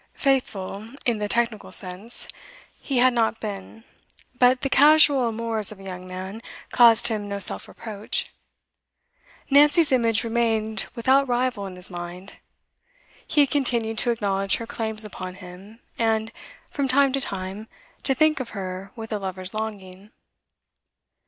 [0.15, 2.27] Faithful in the technical sense
[2.81, 3.83] he had not been,
[4.39, 8.25] but the casual amours of a young man caused him no self reproach;
[9.51, 12.37] Nancy's image remained without rival in his mind;
[13.27, 16.31] he had continued to acknowledge her claims upon him, and,
[16.71, 17.67] from time to time,
[18.01, 20.09] to think of her with a lover's longing.